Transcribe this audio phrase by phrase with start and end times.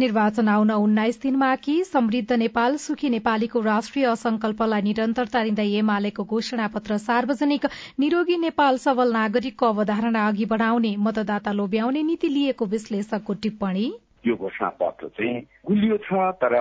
[0.00, 6.66] निर्वाचन आउन उन्नाइस दिनमा कि समृद्ध नेपाल सुखी नेपालीको राष्ट्रिय संकल्पलाई निरन्तरता दिँदै एमालेको घोषणा
[6.74, 7.66] पत्र सार्वजनिक
[8.00, 13.86] निरोगी नेपाल सबल नागरिकको अवधारणा अघि बढ़ाउने मतदाता लोभ्याउने नीति लिएको विश्लेषकको टिप्पणी।
[14.26, 16.56] यो घोषणा पत्र चाहिँ गुलियो छ तर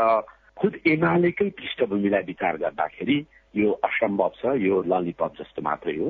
[0.59, 3.17] खुद एमालेकै पृष्ठभूमिलाई विचार गर्दाखेरि
[3.55, 6.09] यो असम्भव छ यो ललिपप जस्तो मात्रै हो।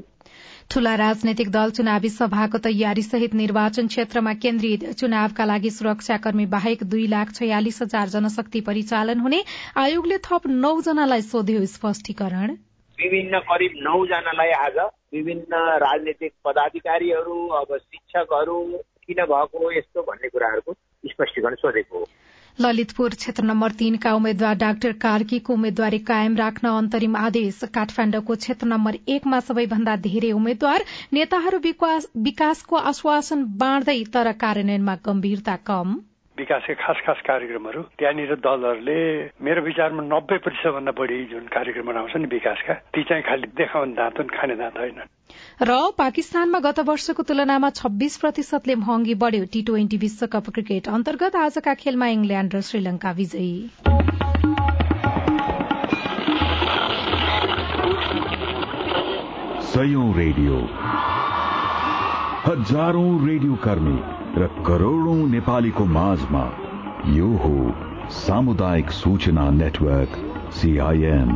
[0.71, 7.07] ठूला राजनैतिक दल चुनावी सभाको तयारी सहित निर्वाचन क्षेत्रमा केन्द्रित चुनावका लागि सुरक्षाकर्मी बाहेक दुई
[7.07, 9.43] लाख छयालिस हजार जनशक्ति परिचालन हुने
[9.77, 12.55] आयोगले थप नौ जनालाई सोध्यो स्पष्टीकरण।
[12.97, 14.77] विभिन्न करिब नौ जनालाई आज
[15.13, 18.61] विभिन्न राजनैतिक पदाधिकारीहरू अब शिक्षकहरू
[19.07, 20.73] किन भएको यस्तो भन्ने कुराहरूको
[21.05, 22.05] स्पष्टीकरण सोधेको हो।
[22.61, 28.97] ललितपुर क्षेत्र नम्बर तीनका उम्मेद्वार डाक्टर कार्कीको उम्मेद्वारी कायम राख्न अन्तरिम आदेश। काठमाण्डुको क्षेत्र नम्बर
[29.15, 31.59] एकमा सबैभन्दा धेरै उम्मेद्वार नेताहरू
[32.25, 35.95] विकासको आश्वासन बाँड्दै तर कार्यान्वयनमा गम्भीरता कम।
[36.39, 38.99] विकासका खास खास कार्यक्रमहरू। त्यहाँनिर दलहरूले
[39.41, 43.93] मेरो विचारमा नब्बे प्रतिशत भन्दा बढी जुन कार्यक्रमहरू आउँछ नि विकासका ती चाहिँ खालि देखाउने
[43.93, 44.99] दाँत हुन् खाने दाँत होइन।
[45.61, 51.73] र पाकिस्तानमा गत वर्षको तुलनामा छब्बीस प्रतिशतले महँगी बढ़्यो टी ट्वेन्टी विश्वकप क्रिकेट। अन्तर्गत आजका
[51.73, 53.69] खेलमा इङ्ल्याण्ड र श्रीलंका विजयी।
[60.15, 60.55] रेडियो।
[62.45, 66.43] हजारौं रेडियो कर्मी। र करोड़ौं नेपालीको माझमा
[67.07, 67.53] यो हो
[68.15, 70.17] सामुदायिक सूचना नेटवर्क
[70.53, 71.29] सीआईएन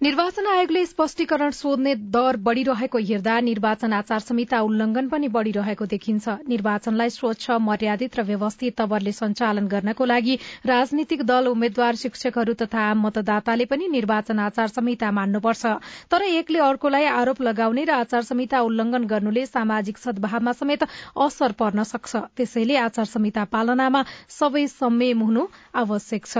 [0.00, 7.10] निर्वाचन आयोगले स्पष्टीकरण सोध्ने दर बढ़िरहेको हेर्दा निर्वाचन आचार संहिता उल्लंघन पनि बढ़िरहेको देखिन्छ। निर्वाचनलाई
[7.10, 10.34] स्वच्छ मर्यादित र व्यवस्थित तवरले सञ्चालन गर्नको लागि
[10.66, 15.64] राजनीतिक दल उम्मेद्वार शिक्षकहरू तथा आम मतदाताले पनि निर्वाचन आचार संहिता मान्नुपर्छ।
[16.12, 20.84] तर एकले अर्कोलाई आरोप लगाउने र आचार संहिता उल्लंघन गर्नुले सामाजिक सद्भावमा समेत
[21.24, 26.38] असर पर्न सक्छ। त्यसैले आचार संहिता पालनामा सबै संयम हुनु आवश्यक छ।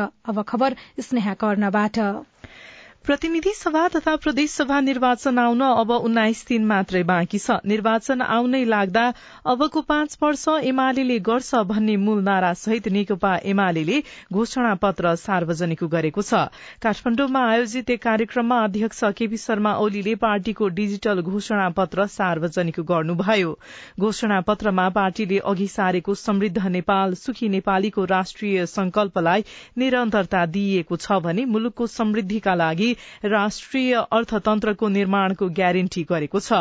[3.06, 8.62] प्रतिनिधि सभा तथा प्रदेश सभा निर्वाचन आउन अब उन्नाइस दिन मात्रै बाँकी छ। निर्वाचन आउनै
[8.66, 9.04] लाग्दा
[9.46, 14.02] अबको पाँच वर्ष एमाले गर्छ भन्ने मूल नारा सहित नेकपा एमाले
[14.32, 16.40] घोषणा पत्र सार्वजनिक गरेको छ।
[16.82, 23.54] काठमाण्डुमा आयोजित एक कार्यक्रममा अध्यक्ष केपी शर्मा ओलीले पार्टीको डिजिटल घोषणा पत्र सार्वजनिक गर्नुभयो।
[24.00, 29.46] घोषणा पत्रमा पार्टीले अघि सारेको समृद्ध नेपाल सुखी नेपालीको राष्ट्रिय संकल्पलाई
[29.78, 36.52] निरन्तरता दिइएको छ भने मुलुकको समृद्धिका लागि राष्ट्रिय अर्थतन्त्रको निर्माणको ग्यारेन्टी गरेको छ।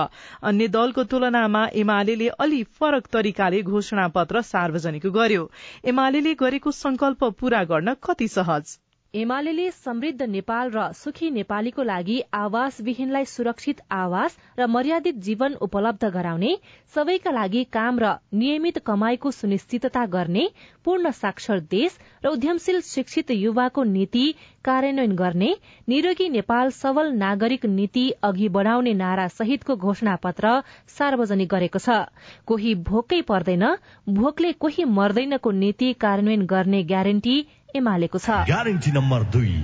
[0.44, 5.51] अन्य दलको तुलनामा एमाले अलि फरक तरिकाले घोषणा पत्र सार्वजनिक गर्यो।
[5.85, 8.78] एमाले गरेको संकल्प पूरा गर्न कति सहज?
[9.15, 16.51] एमाले समृद्ध नेपाल र सुखी नेपालीको लागि आवासविहीनलाई सुरक्षित आवास र मर्यादित जीवन उपलब्ध गराउने
[16.95, 20.45] सबैका लागि काम र नियमित कमाईको सुनिश्चितता गर्ने
[20.85, 24.25] पूर्ण साक्षर देश र उद्यमशील शिक्षित युवाको नीति
[24.65, 25.55] कार्यान्वयन गर्ने
[25.87, 30.61] निरोगी नेपाल सबल नागरिक नीति अघि बढ़ाउने नारा सहितको घोषणा पत्र
[30.97, 32.01] सार्वजनिक गरेको छ।
[32.47, 33.65] कोही भोकै पर्दैन
[34.13, 37.37] भोकले कोही मर्दैनको नीति कार्यान्वयन गर्ने ग्यारेन्टी
[37.75, 39.55] एमालेको छ। ग्यारेन्टी नम्बर दुई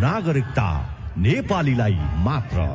[0.00, 0.68] नागरिकता
[1.18, 2.66] नेपालीलाई मात्र।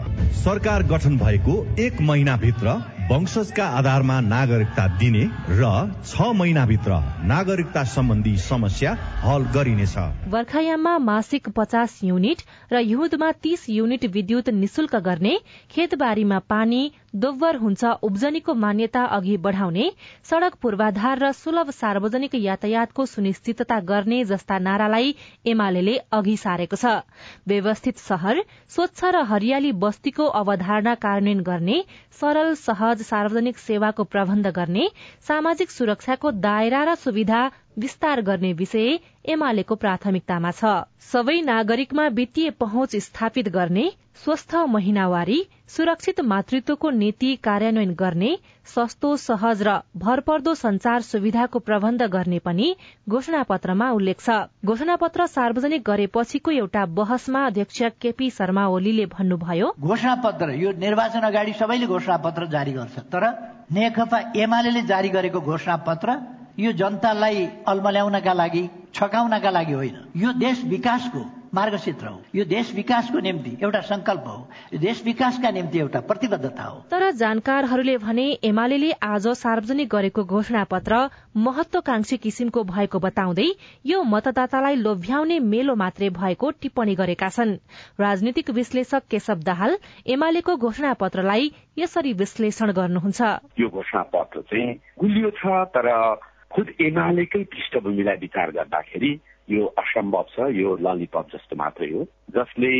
[0.43, 2.73] सरकार गठन भएको एक महिनाभित्र
[3.05, 5.67] वंशजका आधारमा नागरिकता दिने र
[6.03, 9.95] छ महिनाभित्र नागरिकता सम्बन्धी समस्या हल गरिनेछ।
[10.33, 12.41] बर्खायाममा मासिक पचास युनिट
[12.73, 15.37] र हिउँदमा तीस युनिट विद्युत निशुल्क गर्ने
[15.71, 16.81] खेतबारीमा पानी
[17.15, 19.85] दोब्बर हुन्छ उब्जनीको मान्यता अघि बढ़ाउने
[20.25, 25.15] सड़क पूर्वाधार र सुलभ सार्वजनिक यातायातको सुनिश्चितता गर्ने जस्ता नारालाई
[25.45, 27.05] एमाले अघि सारेको छ।
[27.47, 31.79] व्यवस्थित शहर स्वच्छ र हरियाली बस्तीको अवधारणा कार्यान्वयन गर्ने
[32.21, 34.83] सरल सहज सहज सार्वजनिक सेवाको प्रबन्ध गर्ने
[35.27, 37.39] सामाजिक सुरक्षाको दायरा र सुविधा
[37.79, 40.71] विस्तार गर्ने विषय एमालेको प्राथमिकतामा छ।
[41.11, 43.85] सबै नागरिकमा वित्तीय पहुँच स्थापित गर्ने
[44.23, 45.39] स्वस्थ महिनावारी
[45.69, 48.31] सुरक्षित मातृत्वको नीति कार्यान्वयन गर्ने
[48.65, 52.67] सस्तो सहज र भरपर्दो संचार सुविधाको प्रबन्ध गर्ने पनि
[53.09, 54.29] घोषणा पत्रमा उल्लेख छ।
[54.65, 61.27] घोषणा पत्र सार्वजनिक गरेपछिको एउटा बहसमा अध्यक्ष केपी शर्मा ओलीले भन्नुभयो घोषणा पत्र यो निर्वाचन
[61.27, 63.25] अगाडि सबैले घोषणा पत्र जारी गर्छ तर
[63.71, 66.17] नेकपा एमाले जारी गरेको घोषणा पत्र
[66.59, 71.21] यो जनतालाई अल्मल्याउनका लागि छकाउनका लागि होइन। यो देश विकासको
[71.55, 74.37] मार्गचित्र हो। यो देश विकासको निम्ति एउटा संकल्प हो।
[74.73, 80.63] यो देश विकासका निम्ति एउटा प्रतिबद्धता हो। तर जानकारहरूले भने एमाले आज सार्वजनिक गरेको घोषणा
[80.63, 80.97] पत्र
[81.37, 83.47] महत्वकांक्षी किसिमको भएको बताउँदै
[83.85, 87.55] यो मतदातालाई लोभ्याउने मेलो मात्रै भएको टिप्पणी गरेका छन्।
[87.99, 93.21] राजनीतिक विश्लेषक केशव दाहाल एमालेको घोषणा पत्रलाई यसरी विश्लेषण गर्नुहुन्छ।
[93.59, 95.87] यो घोषणा पत्र चाहिँ गुलियो छ तर
[96.55, 99.11] खुद एमालेकै पृष्ठभूमिलाई विचार गर्दाखेरि
[99.49, 102.03] यो असम्भव छ यो ललिपप जस्तो मात्रै हो
[102.35, 102.71] जसले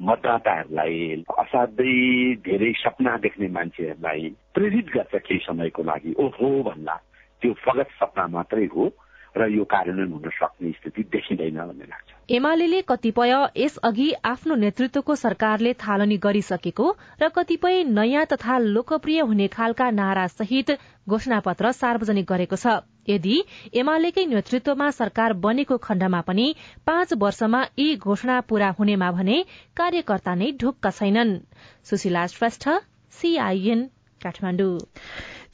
[0.00, 6.96] मतदाताहरूलाई असाध्यै धेरै सपना देख्ने मान्छेहरूलाई प्रेरित गर्छ केही समयको लागि। ओहो भन्दा
[7.42, 8.88] त्यो फगत सपना मात्रै हो।
[9.36, 15.72] र यो कार्यान्वयन हुन सक्ने स्थिति देखिँदैन भन्ने लाग्छ। एमाले कतिपय यसअघि आफ्नो नेतृत्वको सरकारले
[15.74, 16.86] थालनी गरिसकेको
[17.22, 20.70] र कतिपय नयाँ तथा लोकप्रिय हुने खालका नारा सहित
[21.08, 23.36] घोषणा पत्र सार्वजनिक गरेको छ। यदि
[23.74, 26.46] एमालेकै नेतृत्वमा सरकार बनेको खण्डमा पनि
[26.86, 29.42] पाँच वर्षमा यी घोषणा पूरा हुनेमा भने
[29.76, 31.38] कार्यकर्ता नै ढुक्क छैनन्।
[31.84, 32.68] सुशीला श्रेष्ठ
[33.12, 33.88] सीआईएन
[34.20, 34.78] काठमाडौँ।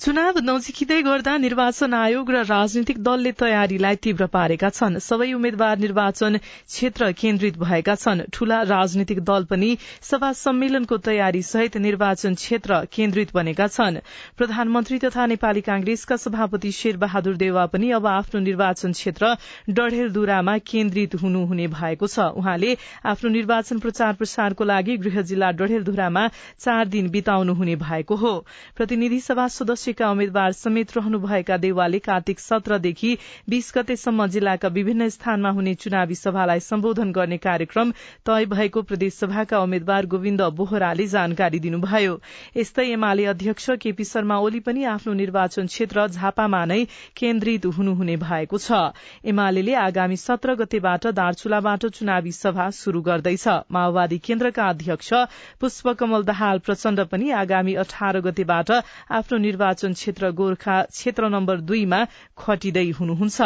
[0.01, 6.37] चुनाव नजिकिँदै गर्दा निर्वाचन आयोग र राजनीतिक दलले तयारीलाई तीव्र पारेका छन्। सबै उम्मेद्वार निर्वाचन
[6.45, 9.71] क्षेत्र केन्द्रित भएका छन्। ठूला राजनीतिक दल पनि
[10.05, 13.97] सभा सम्मेलनको तयारी सहित निर्वाचन क्षेत्र केन्द्रित बनेका छन्।
[14.37, 19.33] प्रधानमन्त्री तथा नेपाली कांग्रेसका सभापति शेर बहादुर देवा पनि अब आफ्नो निर्वाचन क्षेत्र
[19.71, 22.77] डढेलधुरामा केन्द्रित हुनुहुने भएको छ। उहाँले
[23.07, 26.29] आफ्नो निर्वाचन प्रचार प्रसारको लागि गृह जिल्ला डढेलधुरामा
[26.61, 28.37] चार दिन बिताउनु हुने भएको हो।
[28.77, 33.11] प्रतिनिधि सभा सदस्य सदस्यका उम्मेद्वार समेत रहनुभएका देवालले कार्तिक सत्रदेखि
[33.49, 37.93] बीस गतेसम्म जिल्लाका विभिन्न स्थानमा हुने चुनावी सभालाई सम्बोधन गर्ने कार्यक्रम
[38.27, 42.19] तय भएको प्रदेशसभाका उम्मेद्वार गोविन्द बोहराले जानकारी दिनुभयो।
[42.57, 46.83] यस्तै एमाले अध्यक्ष केपी शर्मा ओली पनि आफ्नो निर्वाचन क्षेत्र झापामा नै
[47.15, 48.91] केन्द्रित हुनुहुने भएको छ।
[49.25, 55.13] एमाले आगामी सत्र गतेबाट दार्चुलाबाट चुनावी सभा शुरू गर्दैछ। माओवादी केन्द्रका अध्यक्ष
[55.61, 58.71] पुष्पकमल दाहाल प्रचण्ड पनि आगामी अठार गतेबाट
[59.13, 62.05] आफ्नो निर्वाचन निर्वाचन क्षेत्र गोर्खा क्षेत्र नम्बर दुईमा
[62.39, 63.41] खटिँदै हुनुहुन्छ।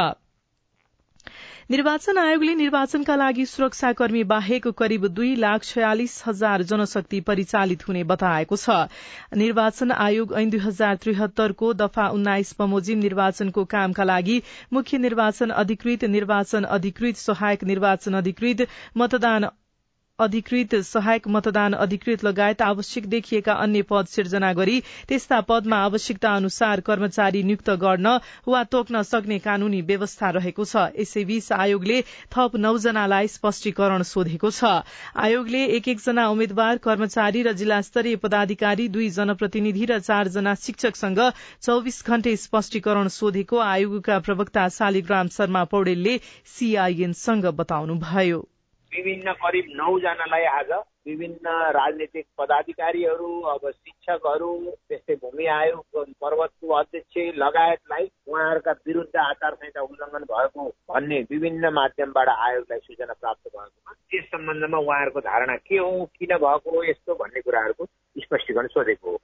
[1.70, 8.56] निर्वाचन आयोगले निर्वाचनका लागि सुरक्षाकर्मी बाहेक करिब दुई लाख छयालिस हजार जनशक्ति परिचालित हुने बताएको
[8.56, 8.78] छ।
[9.36, 14.42] निर्वाचन आयोग ऐन दुई हजार त्रिहत्तरको दफा उन्नाइस बमोजिम निर्वाचनको कामका लागि
[14.72, 18.66] मुख्य निर्वाचन अधिकृत निर्वाचन अधिकृत सहायक निर्वाचन अधिकृत
[18.96, 19.50] मतदान
[20.20, 24.78] अधिकृत सहायक मतदान अधिकृत लगायत आवश्यक देखिएका अन्य पद सिर्जना गरी
[25.08, 31.52] त्यस्ता पदमा आवश्यकता अनुसार कर्मचारी नियुक्त गर्न वा तोक्न सक्ने कानूनी व्यवस्था रहेको छ। यसैबीच
[31.58, 32.00] आयोगले
[32.32, 34.72] थप नौजनालाई स्पष्टीकरण सोधेको छ।
[35.18, 41.20] आयोगले एक एकजना उम्मेद्वार कर्मचारी र जिल्ला स्तरीय पदाधिकारी दुई जनप्रतिनिधि र चारजना शिक्षकसँग
[41.62, 46.20] चौविस घण्टे स्पष्टीकरण सोधेको आयोगका प्रवक्ता शालिग्राम शर्मा पौडेलले
[46.54, 48.49] सीआईएनसँग बताउनुभयो।
[48.92, 50.70] विभिन्न करिब नौजनालाई आज
[51.06, 54.50] विभिन्न राजनीतिक पदाधिकारीहरू अब शिक्षकहरू
[54.88, 62.28] त्यस्तै भूमि आयोग पर्वतको अध्यक्ष लगायतलाई उहाँहरूका विरुद्ध आचार संहिता उल्लङ्घन भएको भन्ने विभिन्न माध्यमबाट
[62.28, 67.40] आयोगलाई सूचना प्राप्त भएकोमा त्यस सम्बन्धमा उहाँहरूको धारणा के हो किन भएको हो यस्तो भन्ने
[67.40, 67.84] कुराहरूको
[68.16, 69.16] स्पष्टीकरण सोधेको हो।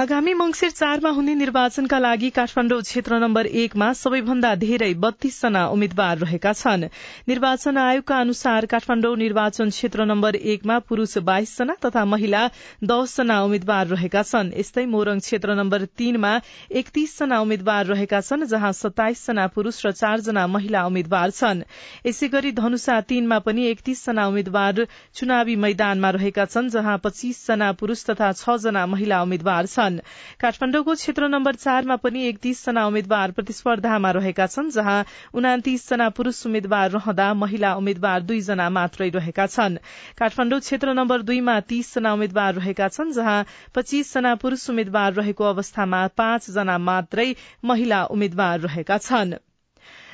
[0.00, 6.52] आगामी मंगिर चारमा हुने निर्वाचनका लागि काठमाडौँ क्षेत्र नम्बर एकमा सबैभन्दा धेरै बत्तीसजना उम्मेद्वार रहेका
[6.52, 6.84] छन्।
[7.28, 12.40] निर्वाचन आयोगका अनुसार काठमाडौँ निर्वाचन क्षेत्र नम्बर एकमा पुरूष बाइसजना तथा महिला
[12.84, 16.32] दसजना उम्मेद्वार रहेका छन्। यस्तै मोरङ क्षेत्र नम्बर तीनमा
[16.80, 21.62] एकतीसजना उम्मेद्वार रहेका छन् जहाँ सत्ताइसजना पुरूष र चारजना महिला उम्मेद्वार छन्।
[22.06, 28.32] यसै गरी धनुषा तीनमा पनि एकतीसजना उम्मेद्वार चुनावी मैदानमा रहेका छन् जहाँ पच्चीसजना पुरूष तथा
[28.40, 30.00] छ जना महिला उम्मेद्वार छन्। छन्।
[30.40, 34.98] काठमाडौँको क्षेत्र नम्बर चारमा पनि एकतीसजना उम्मेद्वार प्रतिस्पर्धामा रहेका छन् जहाँ
[35.34, 39.78] उनातिसजना पुरूष उम्मेद्वार रहँदा महिला उम्मेद्वार दुईजना मात्रै रहेका छन्।
[40.18, 43.44] काठमाडौँ क्षेत्र नम्बर दुईमा तीसजना उम्मेद्वार रहेका छन् जहाँ
[43.74, 49.49] पच्चीसजना पुरूष उम्मेद्वार रहेको अवस्थामा पाँचजना मात्रै महिला उम्मेद्वार रहेका छनृ।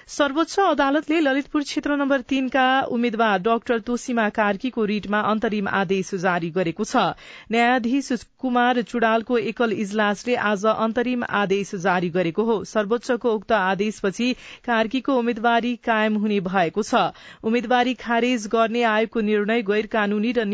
[0.08, 2.64] सर्वोच्च अदालतले ललितपुर क्षेत्र नम्बर तीनका
[2.96, 7.02] उम्मेद्वार डाक्टर तोसीमा कार्कीको रिटमा अन्तरिम आदेश जारी गरेको छ।
[7.50, 14.32] न्यायाधीश कुमार चुडालको एकल इजलासले आज अन्तरिम आदेश जारी गरेको हो। सर्वोच्चको उक्त आदेशपछि
[14.66, 17.02] कार्कीको उम्मेद्वारी कायम हुने भएको छ।
[17.42, 20.46] उम्मेद्वारी खारेज गर्ने आयोगको निर्णय गैर कानूनी र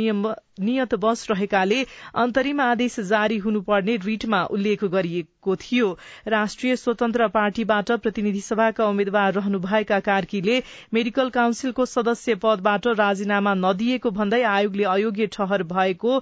[0.58, 1.80] नियत बस रहेकाले
[2.16, 5.90] अन्तरिम आदेश जारी हुनुपर्ने रिटमा उल्लेख गरिएको थियो।
[6.28, 10.62] राष्ट्रिय स्वतन्त्र पार्टीबाट प्रतिनिधि सभाका उम्मेद्वार रहनुभएका कार्कीले
[10.94, 16.18] मेडिकल काउन्सिलको सदस्य पदबाट राजीनामा नदिएको भन्दै आयोगले अयोग्य ठहर भएको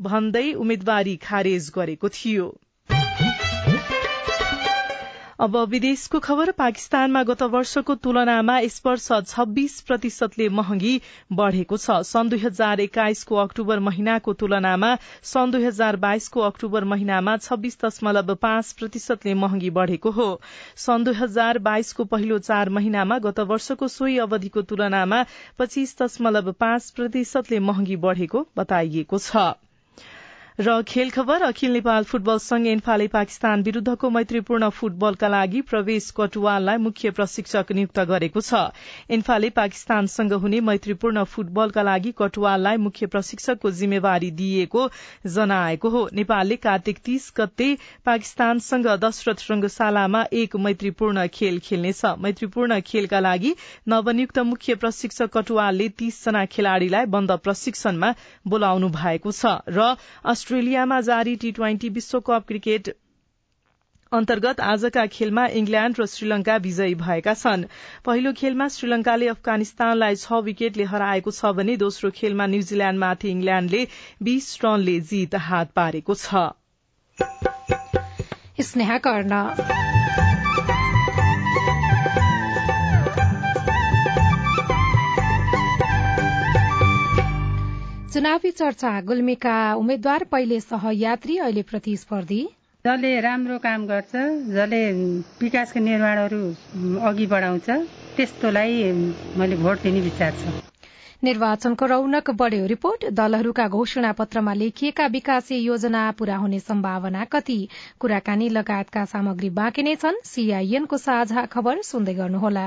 [0.00, 2.46] भन्दै उम्मेद्वारी खारेज गरेको थियो।
[5.38, 10.92] अब विदेशको खबर पाकिस्तानमा गत वर्षको तुलनामा यस वर्ष छब्बीस प्रतिशतले महँगी
[11.32, 14.94] बढ़ेको छ। सन् दुई हजार एक्काइसको अक्टूबर महिनाको तुलनामा
[15.32, 20.28] सन् दुई हजार बाइसको अक्टूबर महिनामा छब्बीस दशमलव पाँच प्रतिशतले महँगी बढ़ेको हो।
[20.86, 25.22] सन् दुई हजार बाइसको पहिलो चार महिनामा गत वर्षको सोही अवधिको तुलनामा
[25.58, 29.46] पच्चीस दशमलव पाँच प्रतिशतले महँगी बढ़ेको बताइएको छ।
[30.58, 36.76] र खेल खबर अखिल नेपाल फुटबल संघ एन्फाले पाकिस्तान विरूद्धको मैत्रीपूर्ण फुटबलका लागि प्रवेश कटुवाललाई
[36.80, 38.60] मुख्य प्रशिक्षक नियुक्त गरेको छ।
[39.12, 44.86] एन्फाले पाकिस्तानसँग हुने मैत्रीपूर्ण फुटबलका लागि कटुवाललाई मुख्य प्रशिक्षकको जिम्मेवारी दिइएको
[45.28, 47.68] जनाएको हो। नेपालले कार्तिक तीस गते
[48.06, 53.54] पाकिस्तानसँग दशरथ रंगशालामा एक मैत्रीपूर्ण खेल खेल्नेछ। मैत्रीपूर्ण खेलका लागि
[53.88, 58.14] नवनियुक्त मुख्य प्रशिक्षक कटुवालले तीसजना खेलाड़ीलाई बन्द प्रशिक्षणमा
[58.48, 59.92] बोलाउनु भएको छ र
[60.46, 62.88] अस्ट्रेलियामा जारी टी ट्वेन्टी विश्वकप क्रिकेट
[64.12, 67.64] अन्तर्गत आजका खेलमा इङ्ल्याण्ड र श्रीलंका विजयी भएका छन्।
[68.06, 73.82] पहिलो खेलमा श्रीलंकाले अफगानिस्तानलाई छ विकेटले हराएको छ भने दोस्रो खेलमा न्यूजील्याण्डमाथि इङ्ल्याण्डले
[74.22, 76.46] बीस रनले जीत हात पारेको छ।
[88.16, 92.38] चुनावी चर्चा गुल्मीका उम्मेद्वार पहिले सहयात्री अहिले प्रतिस्पर्धी।
[92.84, 94.12] जसले राम्रो काम गर्छ
[94.56, 94.78] जसले
[95.40, 96.40] विकासका निर्माणहरू
[97.08, 97.68] अघि बढाउँछ
[98.16, 98.72] त्यस्तोलाई
[99.36, 100.54] मैले भोट दिने विचार छ।
[101.24, 107.58] निर्वाचनको रौनक बढ़्यो। रिपोर्ट दलहरूका घोषणा पत्रमा लेखिएका विकासे योजना पूरा हुने सम्भावना कति?
[108.00, 112.66] कुराकानी लगायतका सामग्री बाँकी नै छन्। सीआईएनको साझा खबर सुन्दै गर्नुहोला।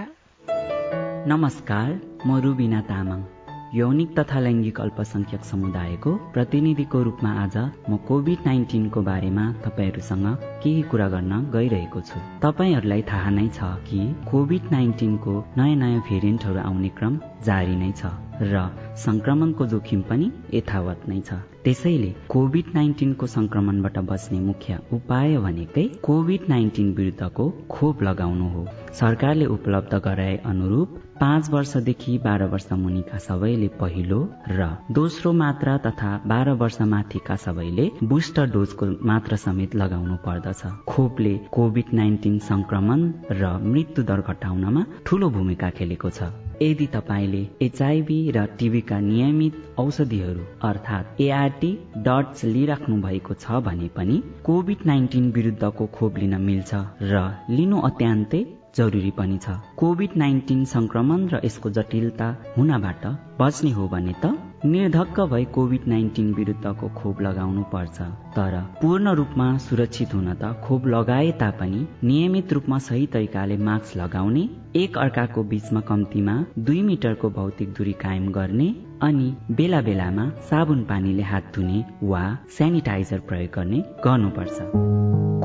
[1.33, 1.89] नमस्कार
[2.27, 3.38] म रुबिना तामाङ।
[3.73, 7.57] यौनिक तथा लैङ्गिक अल्पसंख्यक समुदायको प्रतिनिधिको रूपमा आज
[7.89, 10.25] म कोभिड नाइन्टिनको बारेमा तपाईँहरूसँग
[10.63, 13.99] केही कुरा गर्न गइरहेको छु। तपाईँहरूलाई थाहा नै छ कि
[14.31, 18.67] कोभिड नाइन्टिनको नयाँ नयाँ भेरिएन्टहरू आउने क्रम जारी नै छ। र
[18.97, 26.47] संक्रमणको जोखिम पनि यथावत नै छ। त्यसैले कोभिड नाइन्टिनको संक्रमणबाट बच्ने मुख्य उपाय भनेकै कोभिड
[26.49, 28.65] नाइन्टिन विरुद्धको खोप लगाउनु हो।
[28.99, 34.19] सरकारले उपलब्ध गराए अनुरूप पाँच वर्षदेखि बाह्र वर्ष मुनिका सबैले पहिलो
[34.49, 41.33] र दोस्रो मात्रा तथा बाह्र वर्ष माथिका सबैले बुस्टर डोजको मात्रा समेत लगाउनु पर्दछ। खोपले
[41.51, 46.31] कोभिड नाइन्टिन संक्रमण र मृत्यु दर घटाउनमा ठूलो भूमिका खेलेको छ।
[46.61, 51.71] यदि तपाईँले एचआईभी र टिभीका नियमित औषधिहरू अर्थात् एआरटी
[52.07, 58.43] डट्स लिइराख्नु भएको छ भने पनि कोभिड नाइन्टिन विरुद्धको खोप लिन मिल्छ र लिनु अत्यन्तै
[58.77, 63.05] जरुरी पनि छ। कोभिड नाइन्टिन संक्रमण र यसको जटिलता हुनबाट
[63.39, 68.01] बच्ने हो भने त निर्धक्क भई कोभिड नाइन्टिन विरुद्धको खोप लगाउनु पर्छ
[68.35, 74.43] तर पूर्ण रूपमा सुरक्षित हुन त खोप लगाए तापनि नियमित रूपमा सही तरिकाले मास्क लगाउने
[74.75, 78.67] एक अर्काको बीचमा कम्तीमा दुई मिटरको भौतिक दूरी कायम गर्ने
[79.01, 82.25] अनि बेला बेलामा साबुन पानीले हात धुने वा
[82.57, 84.59] सेनिटाइजर प्रयोग गर्ने गर्नुपर्छ।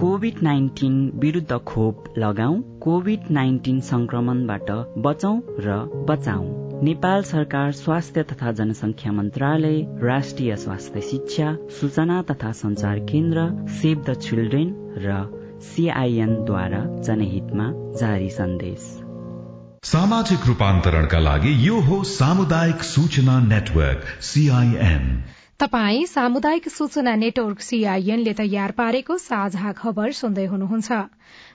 [0.00, 5.78] कोभिड नाइन्टिन विरुद्ध खोप लगाऊ कोभिड नाइन्टिन संक्रमणबाट बचौं र
[6.10, 14.04] बचाऊ नेपाल सरकार स्वास्थ्य तथा जनसंख्या मन्त्रालय राष्ट्रिय स्वास्थ्य शिक्षा सूचना तथा संचार केन्द्र सेभ
[14.08, 15.14] द चिल्ड्रेन र
[15.62, 18.78] सिआइएनद्वारा जनहितमा जारी सन्देश।
[19.84, 25.24] सामाजिक रूपान्तरणका लागि यो हो सामुदायिक सूचना नेटवर्क सीआईएन
[25.60, 31.02] तपाई सामुदायिक सूचना नेटवर्क सीआईएनले तयार पारेको साझा खबर सुन्दै हुनुहुन्छ।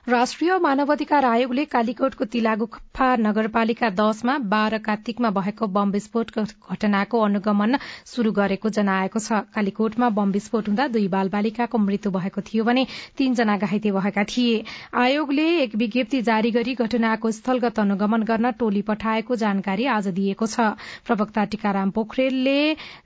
[0.10, 7.78] राष्ट्रिय मानवाधिकार आयोगले कालीकोटको तिलागुफा नगरपालिका दशमा बाह्र कार्तिकमा भएको बम विस्फोट घटनाको अनुगमन
[8.14, 12.86] शुरू गरेको जनाएको छ। कालीकोटमा बम विस्फोट हुँदा दुई बाल बालिकाको मृत्यु भएको थियो भने
[13.18, 14.64] तीनजना घाइते भएका थिए।
[14.96, 20.72] आयोगले एक विज्ञप्ति जारी गरी घटनाको स्थलगत अनुगमन गर्न टोली पठाएको जानकारी आज दिएको छ।
[21.06, 22.58] प्रवक्ता टीकाराम पोखरेलले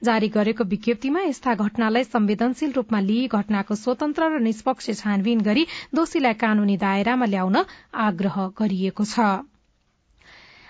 [0.03, 6.37] जारी गरेको विज्ञप्तिमा यस्ता घटनालाई संवेदनशील रूपमा लिई घटनाको स्वतन्त्र र निष्पक्ष छानबिन गरी दोषीलाई
[6.37, 7.57] कानूनी दायरामा ल्याउन
[8.05, 9.25] आग्रह गरिएको छ।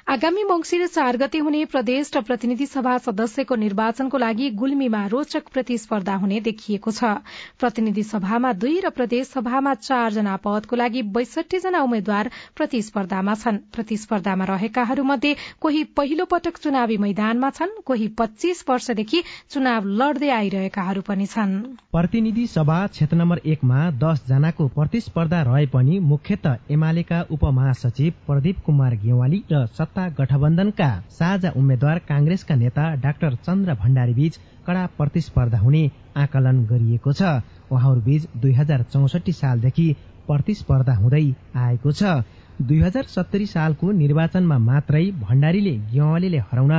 [0.08, 6.16] आगामी मंगिर चार गते हुने प्रदेश र प्रतिनिधि सभा सदस्यको निर्वाचनको लागि गुल्मीमा रोचक प्रतिस्पर्धा
[6.16, 7.12] हुने देखिएको छ।
[7.58, 14.46] प्रतिनिधि सभामा दुई र प्रदेश सभामा चारजना पदको लागि बैसठी जना उम्मेद्वार प्रतिस्पर्धामा छन्। प्रतिस्पर्धामा
[14.46, 21.56] रहेकाहरूमध्ये कोही पहिलो पटक चुनावी मैदानमा छन् कोही पच्चीस वर्षदेखि चुनाव लड्दै आइरहेकाहरू पनि छन्।
[21.96, 29.00] प्रतिनिधि सभा क्षेत्र नम्बर एकमा दस जनाको प्रतिस्पर्धा रहे पनि मुख्यत एमालेका उपमहासचिव प्रदीप कुमार
[29.00, 35.82] गेवाली र सत्ता गठबन्धनका साझा उम्मेद्वार कांग्रेसका नेता डाक्टर चन्द्र भण्डारी बीच कड़ा प्रतिस्पर्धा हुने
[36.18, 37.22] आकलन गरिएको छ।
[37.70, 39.86] उहाँहरूबीच दुई हजार चौसठी सालदेखि
[40.28, 42.26] प्रतिस्पर्धा हुँदै आएको छ।
[42.62, 46.74] दुई हजार सत्तरी सालको निर्वाचनमा मात्रै भण्डारीले गेवालीले हराउन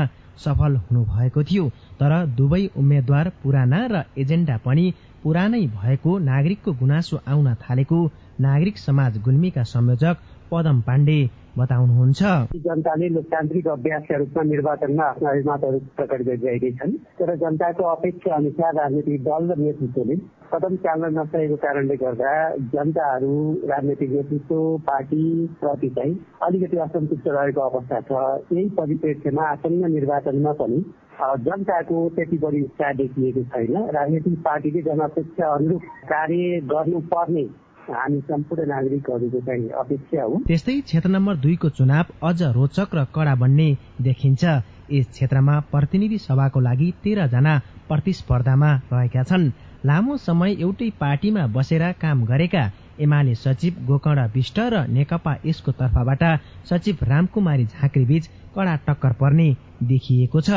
[0.44, 1.68] सफल हुनुभएको थियो।
[2.00, 4.86] तर दुवै उम्मेद्वार पुराना र एजेण्डा पनि
[5.22, 8.02] पुरानै भएको नागरिकको गुनासो आउन थालेको
[8.40, 10.16] नागरिक समाज गुल्मीका संयोजक
[10.50, 11.18] पदम पाण्डे
[11.58, 12.22] बताउनुहुन्छ।
[12.64, 19.22] जनताले लोकतान्त्रिक अभ्यासका रूपमा निर्वाचनमा आफ्ना अभिमतहरू प्रकट गरिरहेकै छन् तर जनताको अपेक्षा अनुसार राजनीतिक
[19.24, 20.16] दल र नेतृत्वले
[20.52, 22.32] कदम चाल्न नसकेको कारणले गर्दा
[22.74, 23.34] जनताहरू
[23.70, 25.24] राजनैतिक नेतृत्व पार्टी
[25.60, 28.12] प्रति चाहिँ अलिकति असन्तुष्ट रहेको अवस्था छ।
[28.52, 30.78] यही परिप्रेक्ष्यमा आसन्न निर्वाचनमा पनि
[31.40, 37.44] जनताको त्यति बढी उत्साह देखिएको छैन। राजनैतिक पार्टीले जनअपेक्षा अनुरूप कार्य गर्नुपर्ने
[37.88, 43.34] हामी सम्पूर्ण नागरिकहरूको चाहिँ अपेक्षा हो। त्यस्तै क्षेत्र नम्बर दुईको चुनाव अझ रोचक र कडा
[43.34, 43.68] बन्ने
[44.00, 44.44] देखिन्छ।
[44.90, 47.54] यस क्षेत्रमा प्रतिनिधि सभाको लागि तेह्र जना
[47.88, 49.52] प्रतिस्पर्धामा रहेका छन्।
[49.84, 52.64] लामो समय एउटै पार्टीमा बसेर काम गरेका
[52.98, 56.22] एमाले सचिव गोकर्ण विष्ट र नेकपा यसको तर्फबाट
[56.64, 58.24] सचिव रामकुमारी झाँक्री बीच
[58.54, 59.48] कडा टक्कर पर्ने
[59.82, 60.50] देखिएको छ।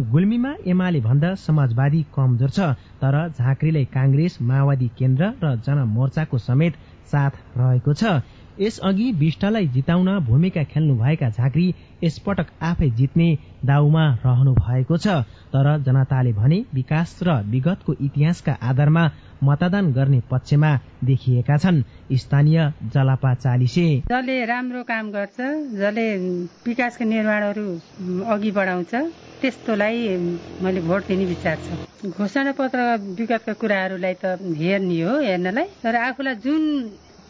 [0.00, 2.68] गुल्मीमा एमाले भन्दा समाजवादी कमजोर छ
[3.02, 6.76] तर झाँक्रीले कांग्रेस माओवादी केन्द्र र जनमोर्चाको समेत
[7.12, 8.20] साथ रहेको छ।
[8.58, 11.66] यसअघि विष्टलाई जिताउन भूमिका खेल्नुभएका झाँक्री
[12.04, 13.28] यसपटक आफै जित्ने
[13.64, 15.20] दाउमा रहनु भएको छ
[15.52, 19.04] तर जनताले भने विकास र विगतको इतिहासका आधारमा
[19.44, 20.72] मतदान गर्ने पक्षमा
[21.04, 22.58] देखिएका छन्। स्थानीय
[22.92, 25.40] जलापा चालिसे। जसले राम्रो काम गर्छ
[25.80, 26.06] जसले
[26.68, 27.68] विकासका निर्माणहरू
[28.32, 28.94] अघि बढाउँछ
[29.42, 30.16] त्यस्तोलाई
[30.62, 32.78] मैले भोट दिने विचार छ। घोषणा पत्र
[33.18, 36.62] विगतका कुराहरूलाई त हेर्ने हो हेर्नलाई। तर आफूलाई जुन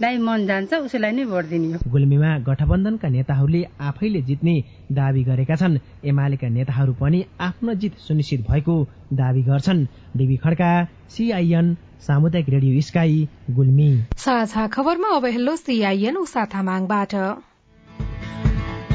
[0.03, 4.55] लाई मन जान्छ उसैलाई नै भोट दिने हो। गुल्मीमा गठबन्धनका नेताहरूले आफैले जित्ने
[4.91, 8.75] दावी गरेका छन्। एमालेका नेताहरू पनि आफ्नो जित सुनिश्चित भएको
[9.13, 10.73] दावी गर्छन्। डिबी खड्का
[11.15, 11.67] सिआइएन
[12.01, 17.15] सामुदायिक रेडियो स्काई गुल्मी। साझा खबरमा अब हेलो सिआइएन उषा तामाङबाट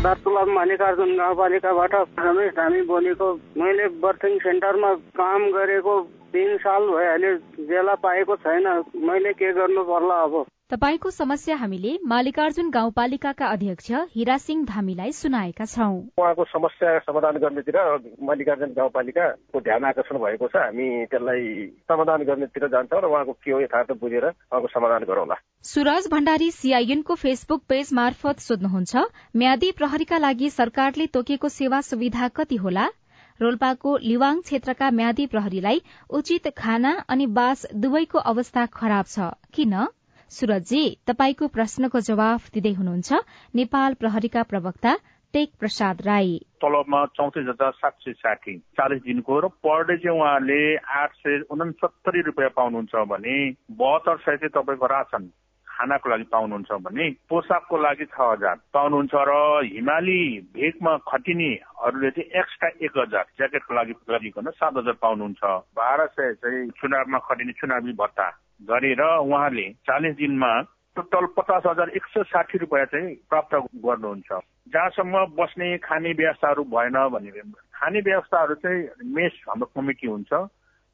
[0.06, 5.94] दार्चुला मल्लिकार्जुन गाउँपालिकाबाट रमेश धामी बोलेको मैले बर्थिङ सेन्टरमा काम गरेको
[6.34, 7.32] तिन साल भइहाल्यो
[7.66, 8.68] जेला पाएको छैन।
[9.02, 10.46] मैले के गर्नु पर्ला अब?
[10.72, 17.78] तपाईँको समस्या हामीले मालिकार्जुन गाउँपालिकाका अध्यक्ष हिरासिंह धामीलाई सुनाएका छौं। उहाँको समस्या समाधान गर्नेतिर
[18.26, 21.44] मालिकार्जुन गाउँपालिकाको ध्यान आकर्षण भएको छ। हामी त्यसलाई
[21.86, 27.16] समाधान गर्नेतिर जान्छौँ र उहाँको के हो यथार्थ बुझेर उहाँको समाधान गरौँला। सुरज भण्डारी सीआईएनको
[27.16, 29.04] फेसबुक पेज मार्फत सोध्नुहुन्छ
[29.36, 32.88] म्यादी प्रहरीका लागि सरकारले तोकेको सेवा सुविधा कति होला?
[33.40, 39.78] रोल्पाको लिवाङ क्षेत्रका म्यादी प्रहरीलाई उचित खाना अनि बास दुवैको अवस्था खराब छ किन?
[40.32, 43.14] सुरजी तपाईँको प्रश्नको जवाफ दिँदै हुनुहुन्छ।
[43.56, 44.96] नेपाल प्रहरीका प्रवक्ता
[45.34, 50.20] टेक प्रसाद राई। तलबमा चौतिस हजार सात सय साठी चालिस दिनको र पर डे चाहिँ
[50.20, 53.38] उहाँले आठ सय उनसत्तरी रुपियाँ पाउनुहुन्छ भने
[53.72, 55.30] बहत्तर सय चाहिँ तपाईँको रासन
[55.76, 59.34] खानाको लागि पाउनुहुन्छ भने पोसाकको लागि छ हजार। पाउनुहुन्छ र
[59.68, 60.22] हिमाली
[60.56, 65.44] भेगमा खटिनेहरूले चाहिँ एक्स्ट्रा एक हजार। ज्याकेटको लागि गरिकन सात हजार पाउनुहुन्छ।
[65.76, 68.30] बाह्र सय चाहिँ चुनावमा खटिने चुनावी भत्ता
[68.64, 70.52] गरेर उहाँले चालिस दिनमा
[70.96, 74.32] टोटल पचास हजार एक सय साठी रुपियाँ चाहिँ प्राप्त गर्नुहुन्छ।
[74.72, 77.32] जहाँसम्म बस्ने खाने व्यवस्थाहरू भएन भने
[77.76, 80.34] खाने व्यवस्थाहरू चाहिँ मेस हाम्रो कमिटी हुन्छ।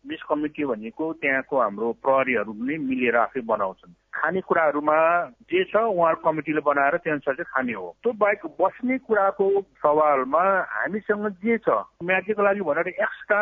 [0.07, 4.97] मेस कमिटी भनेको त्यहाँको हाम्रो प्रहरीहरू पनि मिलेर आफै बनाउँछन्। खानेकुराहरूमा
[5.51, 10.43] जे छ उहाँहरू कमिटीले बनाएर त्यो अनुसार चाहिँ खाने हो। त्यो बाहेक बस्ने कुराको सवालमा
[10.69, 11.69] हामीसँग जे छ
[12.03, 13.41] म्याचीको लागि भनेर एक्स्ट्रा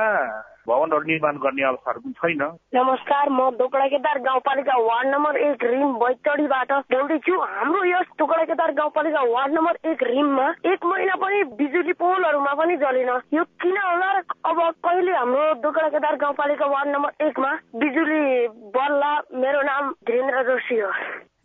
[0.70, 2.42] भवनहरू निर्माण गर्ने अवस्थाहरू पनि छैन।
[2.76, 8.72] नमस्कार म दोकडा केदार गाउँपालिका वार्ड नम्बर एक रिम बैतडीबाट बोल्दैछु। हाम्रो यस दोकडा केदार
[8.80, 14.12] गाउँपालिका वार्ड नम्बर एक रिममा एक महिना पनि बिजुली पोलहरूमा पनि जलेन। यो किन होला?
[14.50, 19.14] अब कहिले हाम्रो दोकडा केदार गाउँपालिका वार्ड नम्बर एकमा बिजुली बल्ला?
[19.40, 20.92] मेरो नाम धीरेन्द्र जोशी हो।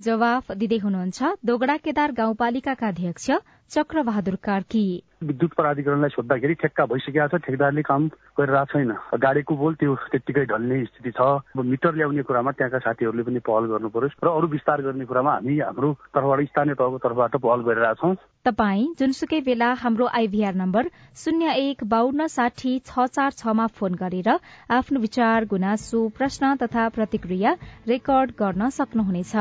[0.04, 3.30] जवाफ दिँदै हुनुहुन्छ दोगडा केदार गाउँपालिकाका अध्यक्ष
[3.70, 4.86] चक्रबहादुर कार्की।
[5.24, 8.02] विद्युत प्राधिकरणलाई सोद्धाखेरि ठेक्का भइसकेको छ। ठेकदारले काम
[8.36, 11.20] गरिरहेको छैन। गाडीको बोल त्यो त्यत्तिकै ढल्ने स्थिति छ।
[11.56, 15.58] मिटर ल्याउने कुरामा त्यहाँका साथीहरूले पनि पहल गर्नु पर्यो र अरू विस्तार गर्ने कुरामा हामी
[15.64, 21.84] हाम्रो तर्फबाट स्थानीय तहको तर्फबाट पहल गरिरहेछौँ तपाई जुनसुकै बेला हाम्रो आइभीआर नम्बर शून्य एक
[21.88, 24.28] बान्न साठी छ चार छमा फोन गरेर
[24.70, 27.56] आफ्नो विचार गुनासो प्रश्न तथा प्रतिक्रिया
[27.88, 29.34] रेकर्ड गर्न सक्नुहुनेछ।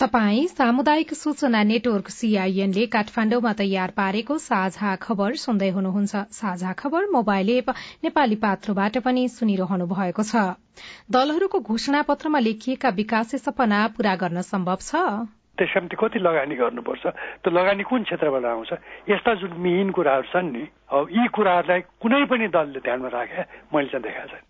[0.00, 7.50] तपाई सामुदायिक सूचना नेटवर्क सीआईएनले काठमाण्डुमा तयार पारेको साझा खबर सुन्दै हुनुहुन्छ। साझा खबर मोबाइल
[7.50, 7.70] एप
[8.04, 10.42] नेपाली पात्रोबाट पनि सुनिरहनु भएको छ।
[11.08, 15.00] दलहरूको घोषणा पत्रमा लेखिएका विकासे सपना पूरा गर्न सम्भव छ?
[15.56, 17.04] त्यसका निम्ति कति लगानी गर्नुपर्छ?
[17.40, 18.72] त्यो लगानी कुन क्षेत्रबाट आउँछ
[19.08, 20.64] यस्ता जुन मिहिन कुराहरू छन् नि
[21.16, 24.44] यी कुराहरूलाई कुनै पनि दलले ध्यानमा राखे मैले चाहिँ देखाएको छैन।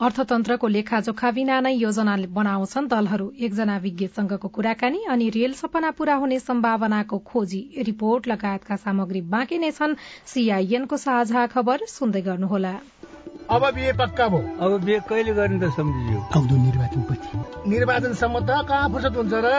[0.00, 6.38] अर्थतन्त्रको लेखाजोखा बिना नै योजना बनाउँछन् दलहरू। एकजना विज्ञसँगको कुराकानी अनि रेल सपना पूरा हुने
[6.38, 9.98] सम्भावनाको खोजी रिपोर्ट लगायतका सामग्री बाँकी नै छन्।
[10.30, 12.74] सीआईएनको साझा खबर सुन्दै गर्नुहोला।
[13.50, 17.34] अब बिहे पक्का भयो। अब बिहे कहिले गर्ने त सम्झियो। आउँदो निर्वाचनपछि।
[17.66, 19.50] निर्वाचनसम्म त कहाँ फुर्सद हुन्छ र?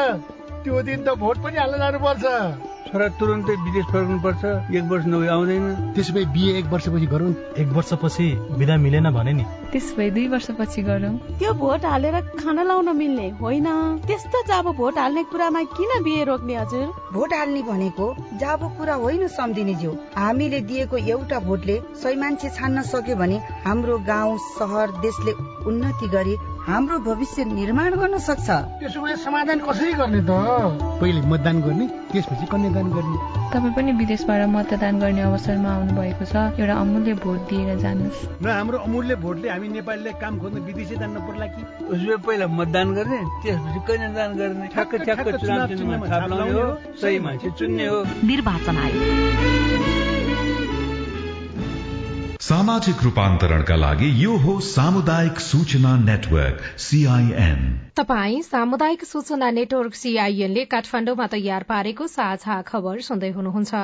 [0.64, 5.94] त्यो दिन त भोट पनि हाल्न जानुपर्छ। छोरा तुरन्तै विदेश फर्कनुपर्छ एक वर्ष नभए आउँदैन।
[5.94, 10.28] त्यसो भए बिहे एक वर्षपछि गरौँ। एक वर्षपछि विदा मिलेन भने नि। त्यस भए दुई
[10.28, 13.68] वर्षपछि गरौँ। त्यो भोट हालेर खाना लाउन मिल्ने होइन।
[14.10, 16.88] त्यस्तो जाबो भोट हाल्ने कुरामा किन बिहे रोक्ने हजुर?
[17.14, 18.08] भोट हाल्ने भनेको
[18.42, 23.98] जाबो कुरा होइन सम्झिने ज्यू। हामीले दिएको एउटा भोटले सही मान्छे छान्न सक्यो भने हाम्रो
[24.10, 25.32] गाउँ सहर देशले
[25.70, 26.36] उन्नति गरी
[26.68, 30.32] हाम्रो भविष्य निर्माण गर्न सक्छ। त्यसो भए समाधान कसरी गर्ने त?
[31.02, 33.18] पहिले मतदान गर्ने त्यसपछि कन्यादान गर्ने।
[33.54, 38.48] तपाईँ पनि विदेशबाट मतदान गर्ने अवसरमा आउनु भएको छ। एउटा अमूल्य भोट दिएर जानुहोस्। र
[38.50, 41.62] हाम्रो अमूल्य भोटले हामी नेपालीले काम खोज्न विदेशै जान्न पर्ला कि?
[41.90, 45.68] उसले पहिला मतदान गर्ने त्यसपछि कन्यादान गर्ने। ठ्याक्क ठ्याक्क चुनाव
[47.02, 49.99] सही मान्छे चुन्ने हो। निर्वाचन आयोग।
[52.40, 57.66] सामाजिक रूपान्तरणका लागि यो हो सामुदायिक सूचना नेटवर्क सीआईएन
[58.00, 63.82] तपाई सामुदायिक सूचना नेटवर्क सीआईएनले काठमाण्डुमा तयार पारेको साझा खबर सुन्दै हुनुहुन्छ।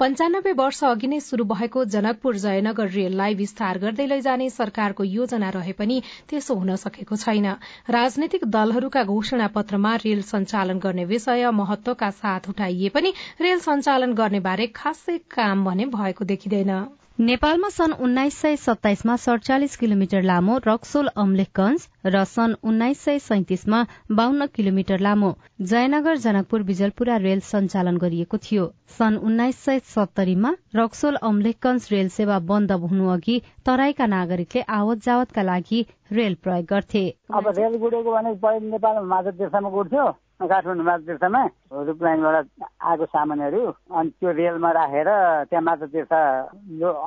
[0.00, 5.72] पञ्चानब्बे वर्ष अघि नै शुरू भएको जनकपुर जयनगर रेललाई विस्तार गर्दै लैजाने सरकारको योजना रहे
[5.80, 5.98] पनि
[6.28, 7.48] त्यसो हुन सकेको छैन।
[7.90, 14.46] राजनैतिक दलहरूका घोषणा पत्रमा रेल सञ्चालन गर्ने विषय महत्वका साथ उठाइए पनि रेल सञ्चालन गर्ने
[14.46, 16.72] बारे खासै काम भने भएको देखिँदैन।
[17.18, 23.80] नेपालमा सन् उन्नाइस सय सत्ताइसमा सड़चालिस किलोमिटर लामो रक्सोल अम्लेखगंज र सन् उन्नाइस सय सैतिसमा
[24.12, 25.30] बाहन्न किलोमिटर लामो
[25.70, 28.66] जयनगर जनकपुर बिजलपुरा रेल सञ्चालन गरिएको थियो।
[28.98, 35.42] सन् उन्नाइस सय सत्तरीमा रक्सोल अम्लेखगंज रेल सेवा बन्द हुनु अघि तराईका नागरिकले आवत जावतका
[35.42, 35.80] लागि
[36.12, 40.06] रेल प्रयोग गर्थे। अब रेल गुडेको भने पहिला नेपालमा माछा देशमा गुड्थ्यो
[40.40, 41.42] काठमाडौँ माछा तीर्थमा
[41.86, 42.46] रुप लाइनबाट
[42.88, 43.60] आएको सामानहरू
[43.98, 45.08] अनि त्यो रेलमा राखेर
[45.50, 46.12] त्यहाँ माछा तीर्थ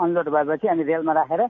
[0.03, 1.41] अनलोड भएपछि अनि रेलमा राखेर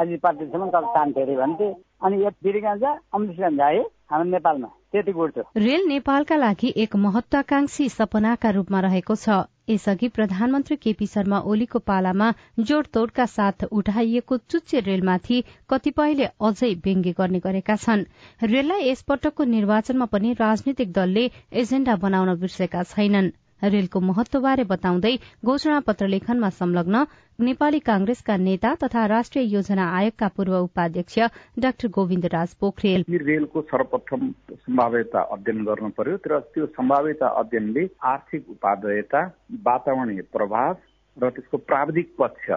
[0.00, 1.68] अहिले पार्टीसम्म तल तान्थ्यो अरे भन्थे
[2.04, 2.84] अनि यो बिरिगञ्ज
[3.14, 9.40] अमृतगञ्ज आयो हाम्रो नेपालमा। त्यति गुड्थ्यो रेल नेपालका लागि एक महत्वाकांक्षी सपनाका रूपमा रहेको छ।
[9.70, 12.28] यसअघि प्रधानमन्त्री केपी शर्मा ओलीको पालामा
[12.60, 18.02] जोड़तोड़का साथ उठाइएको चुच्चे रेलमाथि कतिपयले अझै व्यङ्ग्य गर्ने गरेका छन्।
[18.44, 21.24] रेललाई यसपटकको निर्वाचनमा पनि राजनीतिक दलले
[21.62, 23.30] एजेण्डा बनाउन बिर्सेका छैनन्।
[23.62, 27.04] रेलको महत्वबारे बताउँदै घोषणा पत्र लेखनमा संलग्न
[27.38, 31.18] नेपाली कांग्रेसका नेता तथा राष्ट्रिय योजना आयोगका पूर्व उपाध्यक्ष
[31.58, 38.50] डाक्टर गोविन्द राज पोखरेल। रेलको सर्वप्रथम सम्भाव्यता अध्ययन गर्नु पर्यो तर त्यो सम्भाव्यता अध्ययनले आर्थिक
[38.50, 39.22] उपादेयता
[39.64, 40.74] वातावरणीय प्रभाव
[41.16, 42.50] र त्यसको प्राविधिक पक्ष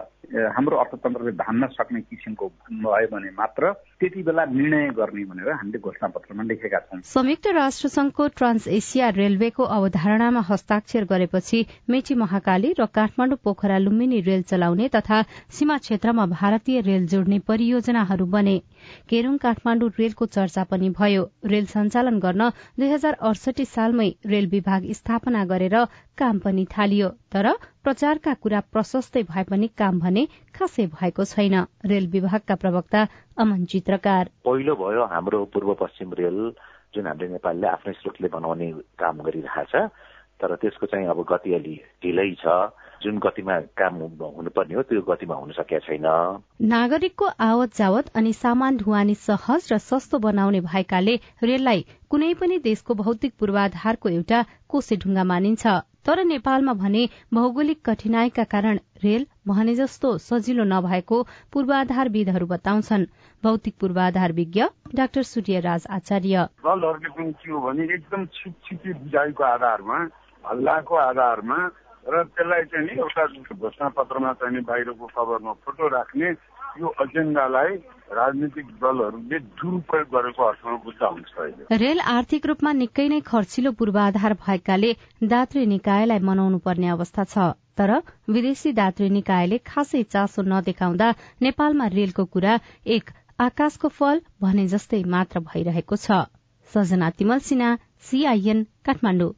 [0.55, 6.07] हाम्रो अर्थतन्त्रले धान्न सक्ने किसिमको भयो भने मात्र त्यति बेला निर्णय गर्ने भनेर हामीले घोषणा
[6.15, 12.85] पत्रमा लेखेका छौं। संयुक्त राष्ट्र संघको ट्रान्स एसिया रेलवेको अवधारणामा हस्ताक्षर गरेपछि मेची महाकाली र
[12.93, 18.57] काठमाडौँ पोखरा लुम्बिनी रेल चलाउने तथा सीमा क्षेत्रमा भारतीय रेल जोड्ने परियोजनाहरू बने।
[19.09, 24.91] केरूङ काठमाडौँ रेलको चर्चा पनि भयो। रेल सञ्चालन गर्न दुई हजार अडसठी सालमै रेल विभाग
[24.93, 25.77] स्थापना गरेर
[26.17, 27.47] काम पनि थालियो तर
[27.83, 30.23] प्रचारका कुरा प्रशस्तै भए पनि काम भने
[30.55, 33.01] खासै भएको छैन। रेल विभागका प्रवक्ता
[33.41, 36.39] अमन चित्रकार। पहिलो भयो हाम्रो पूर्व पश्चिम रेल
[36.93, 38.71] जुन हाम्रो नेपालले आफ्नै स्रोतले बनाउने
[39.01, 39.73] काम गरिरहेछ
[40.41, 42.45] तर त्यसको चाहिँ अब गति अलि ढिलै छ।
[43.03, 46.05] जुन गतिमा काम हुनुपर्ने हो त्यो गतिमा हुन सकेका छैन।
[46.71, 52.93] नागरिकको आवत जावत अनि सामान ढुवानी सहज र सस्तो बनाउने भएकाले रेललाई कुनै पनि देशको
[53.01, 55.65] भौतिक पूर्वाधारको एउटा कोसे ढुङ्गा मानिन्छ।
[56.05, 61.21] तर नेपालमा भने भौगोलिक कठिनाईका कारण रेल भने जस्तो सजिलो नभएको
[61.53, 63.05] पूर्वाधारविदहरू बताउँछन्।
[63.43, 64.63] भौतिक पूर्वाधार विज्ञ
[64.95, 69.97] डाक्टर सूर्यराज आचार्य। दलहरूले पनि के भने एकदम छिटछिटी बुझाइको आधारमा
[70.43, 71.59] हल्लाको आधारमा
[72.03, 76.31] र त्यसलाई चाहिँ एउटा घोषणा पत्रमा चाहिँ बाहिरको खबरमा फोटो राख्ने
[76.81, 77.75] यो एजेन्डालाई
[78.17, 84.91] राजनीतिक दलहरूले दुरुपयोग गरेको अर्थमा बुझ्दा हुन्छ रेल आर्थिक रूपमा निकै नै खर्चिलो पूर्वाधार भएकाले
[85.33, 87.45] दात्री निकायलाई मनाउनु पर्ने अवस्था छ।
[87.77, 87.91] तर
[88.29, 91.07] विदेशी दात्री निकायले खासै चासो नदेखाउँदा
[91.41, 92.57] नेपालमा रेलको कुरा
[92.95, 96.19] एक आकाशको फल भने जस्तै मात्र भइरहेको छ।
[96.71, 97.69] सजना तिमल सिन्हा
[98.09, 99.31] सीआईएन काठमाडौँ।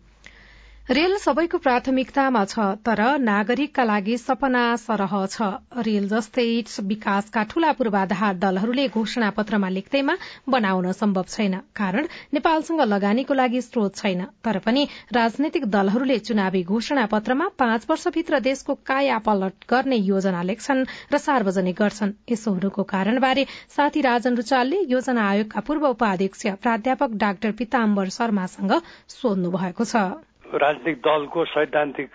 [0.85, 5.45] रेल सबैको प्राथमिकतामा छ तर नागरिकका लागि सपना सरह छ।
[5.85, 6.43] रेल जस्तै
[6.89, 10.15] विकासका ठूला पूर्वाधार दलहरूले घोषणा पत्रमा लेख्दैमा
[10.55, 14.83] बनाउन सम्भव छैन कारण नेपालसँग लगानीको लागि स्रोत छैन। तर पनि
[15.17, 21.81] राजनैतिक दलहरूले चुनावी घोषणा पत्रमा पाँच वर्षभित्र देशको काया पलट गर्ने योजना लेख्छन् र सार्वजनिक
[21.81, 28.79] गर्छन्। यसोहरूको कारणबारे साथी राजन रुचालले योजना आयोगका पूर्व उपाध्यक्ष प्राध्यापक डाक्टर पिताम्बर शर्मासँग
[29.17, 30.05] सोध्नु भएको छ।
[30.47, 32.09] राजनीतिक दलको सैद्धान्तिक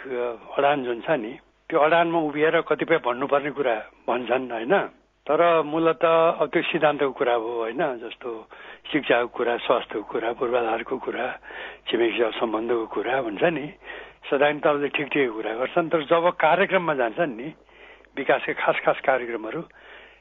[0.54, 1.32] अडान जुन छ नि
[1.70, 3.74] त्यो अडानमा उभिएर कतिपय भन्नुपर्ने कुरा
[4.06, 4.74] भन्छन् होइन?
[5.26, 7.82] तर मूलत अब त्यो सिद्धान्तको कुरा हो होइन?
[7.98, 8.30] जस्तो
[8.92, 11.26] शिक्षाको कुरा स्वास्थ्यको कुरा पूर्वाधारको कुरा
[11.90, 13.66] छिमेकी सम्बन्धको कुरा भन्छ नि
[14.30, 17.48] सैद्धान्तिक दलले ठिक ठिक कुरा गर्छन्। तर जब कार्यक्रममा जान्छन् नि
[18.16, 19.60] विकासका खास खास कार्यक्रमहरू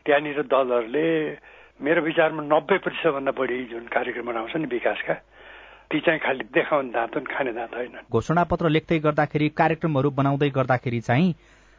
[0.06, 1.08] त्यहाँनिर दलहरूले
[1.80, 5.14] मेरो विचारमा नब्बे प्रतिशतभन्दा बढी जुन कार्यक्रम बनाउँछ नि विकासका
[5.92, 10.50] ती चाहिँ खालि देखाउने दाँत हुन् खाने दाँत होइन घोषणा पत्र लेख्दै गर्दाखेरि कार्यक्रमहरू बनाउँदै
[10.50, 11.34] गर्दाखेरि चाहिँ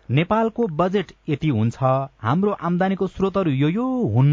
[0.08, 1.76] नेपालको बजेट यति हुन्छ
[2.22, 4.32] हाम्रो आमदानीको स्रोतहरू यो यो हुन्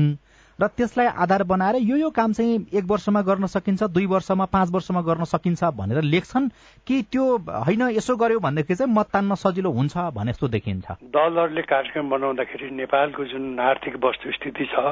[0.60, 4.72] र त्यसलाई आधार बनाएर यो यो काम चाहिँ एक वर्षमा गर्न सकिन्छ दुई वर्षमा पाँच
[4.72, 6.50] वर्षमा गर्न सकिन्छ भनेर लेख्छन्
[6.88, 7.26] कि त्यो
[7.68, 12.70] होइन यसो गर्यो भनेदेखि चाहिँ मत तान्न सजिलो हुन्छ भने जस्तो देखिन्छ। दलहरूले कार्यक्रम बनाउँदाखेरि
[12.74, 14.90] नेपालको जुन आर्थिक वस्तुस्थिति छ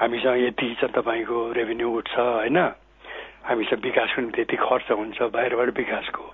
[0.00, 2.58] हामीसँग यति छ तपाईँको रेभेन्यू उठ्छ होइन?
[3.48, 6.24] हामीसँग विकासको निम्ति यति खर्च हुन्छ बाहिरबाट विकासको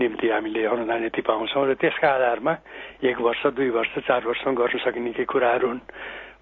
[0.00, 2.52] निम्ति हामीले अनुदान यति पाउँछौँ र त्यसका आधारमा
[3.04, 5.80] एक वर्ष दुई वर्ष चार वर्षमा गर्न सकिने केही कुराहरू हुन्।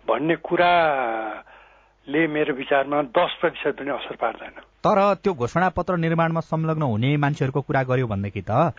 [0.08, 6.82] भन्ने कुराले मेरो विचारमा दस प्रतिशत पनि असर पार्दैन। तर त्यो घोषणा पत्र निर्माणमा संलग्न
[6.82, 8.74] हुने मान्छेहरूको कुरा गर्यो भनेदेखि त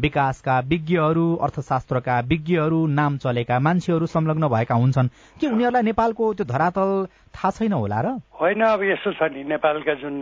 [0.00, 5.08] विकासका विज्ञहरू अर्थशास्त्रका विज्ञहरू नाम चलेका मान्छेहरू संलग्न भएका हुन्छन्।
[5.40, 6.90] कि उनीहरूलाई नेपालको त्यो धरातल
[7.36, 8.06] थाहा छैन होला र?
[8.40, 10.16] होइन अब यस्तो छ नि नेपालका जुन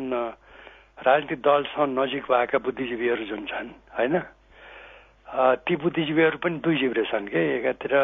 [1.01, 4.15] राजनीतिक दलसँग नजिक भएका बुद्धिजीवीहरू जुन छन् होइन?
[5.65, 7.41] ती बुद्धिजीवीहरू पनि दुई जिब्रे छन् कि?
[7.57, 7.95] एकातिर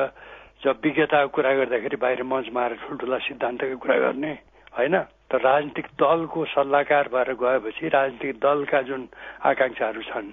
[0.65, 4.33] जब विज्ञताको कुरा गर्दाखेरि बाहिर मञ्चमा आएर ठुल्ठुला सिद्धान्तको कुरा गर्ने
[4.73, 4.97] होइन?
[5.29, 9.09] तर राजनीतिक दलको सल्लाहकार भएर गएपछि राजनीतिक दलका जुन
[9.45, 10.33] आकाङ्क्षाहरू छन्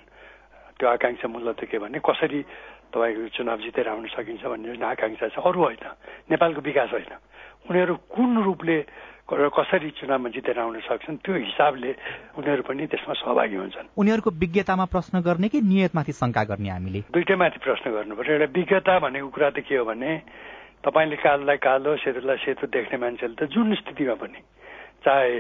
[0.79, 2.39] त्यो आकाङ्क्षा मूल्य त के भने कसरी
[2.93, 5.85] तपाईँको चुनाव जितेर आउन सकिन्छ भन्ने जुन आकाङ्क्षा छ अरू होइन
[6.29, 7.13] नेपालको विकास होइन।
[7.69, 8.77] उनीहरू कुन रूपले
[9.23, 11.91] कसरी चुनावमा जितेर आउन सक्छन् त्यो हिसाबले
[12.37, 16.99] उनीहरू पनि त्यसमा सहभागी हुन्छन्। उनीहरूको विज्ञतामा प्रश्न गर्ने कि नियतमाथि शङ्का गर्ने हामीले?
[17.07, 20.11] दुइटै माथि प्रश्न गर्नु पर्यो एउटा विज्ञता भनेको कुरा त के हो भने
[20.83, 24.39] तपाईँले कालोलाई कालो सेतुलाई सेतु देख्ने मान्छेले त जुन स्थितिमा पनि
[25.07, 25.31] चाहे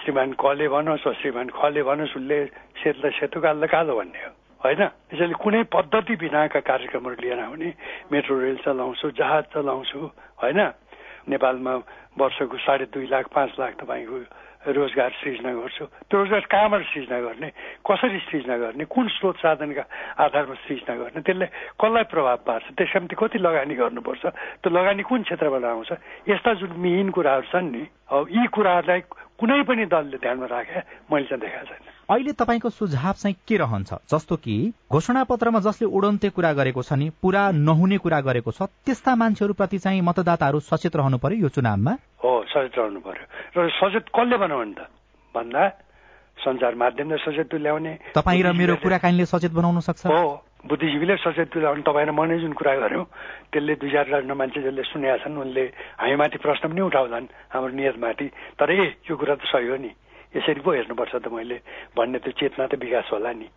[0.00, 2.38] श्रीमान कले भनोस् वा श्रीमान खले भनोस् उसले
[2.80, 7.68] सेतुलाई सेतु कालोलाई कालो भन्ने हो। होइन त्यसैले कुनै पद्धति बिनाका कार्यक्रमहरू लिएर आउने
[8.12, 9.98] मेट्रो रेल चलाउँछु जहाज चलाउँछु
[10.42, 10.60] होइन।
[11.28, 11.74] नेपालमा
[12.18, 14.18] वर्षको साढे दुई लाख पाँच लाख तपाईँको
[14.68, 17.48] रोजगार सृजना गर्छु। त्यो रोजगार कहाँबाट सृजना गर्ने
[17.86, 19.84] कसरी सृजना गर्ने कुन स्रोत साधनका
[20.18, 21.46] आधारमा सृजना गर्ने त्यसले
[21.78, 24.24] कसलाई प्रभाव पार्छ त्यसका निम्ति कति लगानी गर्नुपर्छ
[24.58, 25.90] त्यो लगानी कुन क्षेत्रबाट आउँछ
[26.28, 29.00] यस्ता जुन मिहिन कुराहरू छन् नि अब यी कुराहरूलाई
[29.38, 34.08] कुनै पनि दलले ध्यानमा राखे मैले चाहिँ देखाएको छैन। अहिले तपाईँको सुझाव चाहिँ के रहन्छ?
[34.08, 34.54] जस्तो कि
[34.88, 39.78] घोषणा पत्रमा जसले उडन्ते कुरा गरेको छ नि पूरा नहुने कुरा गरेको छ त्यस्ता मान्छेहरूप्रति
[39.78, 41.92] चाहिँ मतदाताहरू सचेत रहनु पर्यो यो चुनावमा?
[42.24, 43.24] हो सचेत रहनु पर्यो।
[43.60, 44.88] र सचेत कसले बनाउने त?
[45.36, 45.68] भन्दा
[46.38, 50.06] संचार माध्यमले सचेत तुल्याउने तपाईँ र मेरो कुराकानीले सचेत बनाउन सक्छ?
[50.08, 50.24] हो
[50.64, 53.04] बुद्धिजीवीले सचेत तुल्याउने तपाईँ र मैले जुन कुरा गर्यौँ
[53.52, 55.64] त्यसले दुई चारजना मान्छे जसले सुनेका छन् उनले
[56.00, 59.92] हामीमाथि प्रश्न पनि उठाउँछन् हाम्रो नियतमाथि। तर ए यो कुरा त सही हो नि।
[60.36, 61.56] यसरी पो हेर्नुपर्छ त मैले।
[61.96, 63.48] भन्ने त्यो चेतना त विकास होला नि।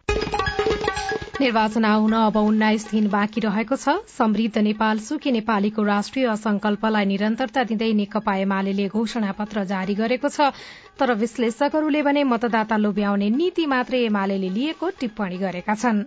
[1.42, 7.64] निर्वाचन आउन अब उन्नाइस दिन बाँकी रहेको छ। समृद्ध नेपाल सुखी नेपालीको राष्ट्रिय संकल्पलाई निरन्तरता
[7.72, 10.54] दिँदै नेकपा एमाले घोषणा पत्र जारी गरेको छ।
[11.02, 16.02] तर विश्लेषकहरूले भने मतदाता लोभ्याउने नीति मात्रै एमाले लिएको टिप्पणी गरेका छन्।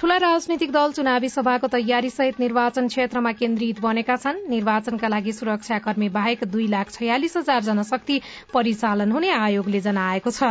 [0.00, 6.08] ठूला राजनीतिक दल चुनावी सभाको तयारी सहित निर्वाचन क्षेत्रमा केन्द्रित बनेका छन्। निर्वाचनका लागि सुरक्षाकर्मी
[6.08, 8.20] बाहेक दुई लाख छयालिस हजार जनशक्ति
[8.54, 10.42] परिचालन हुने आयोगले जनाएको छ।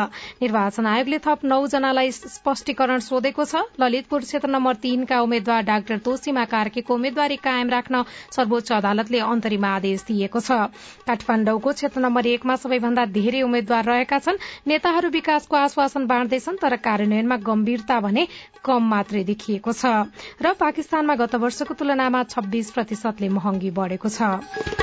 [0.41, 6.45] निर्वाचन आयोगले थप नौ जनालाई स्पष्टीकरण सोधेको छ। ललितपुर क्षेत्र नम्बर तीनका उम्मेद्वार डाक्टर तोसीमा
[6.53, 8.03] कार्कीको उम्मेद्वारी कायम राख्न
[8.37, 10.69] सर्वोच्च अदालतले अन्तरिम आदेश दिएको छ।
[11.09, 17.37] काठमाण्डुको क्षेत्र नम्बर एकमा सबैभन्दा धेरै उम्मेद्वार रहेका छन्। नेताहरू विकासको आश्वासन बाँड्दैछन् तर कार्यान्वयनमा
[17.41, 18.27] गम्भीरता भने
[18.63, 19.85] कम मात्रै देखिएको छ।
[20.37, 24.21] र पाकिस्तानमा गत वर्षको तुलनामा छब्बीस प्रतिशतले महँगी बढ़ेको छ।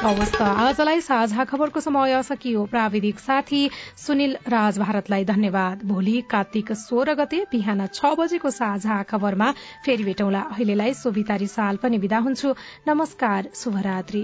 [0.05, 3.63] आजलाई साझा खबरको समय सकियो प्राविधिक साथी
[3.97, 9.51] सुनिल राज भारतलाई धन्यवाद। भोलि कार्तिक सोह्र गते बिहान छ बजेको साझा खबरमा
[9.85, 12.55] फेरि भेटौँला। अहिलेलाई सोभिता रिसाल पनि विदा हुन्छु।
[12.89, 14.23] नमस्कार शुभरात्री।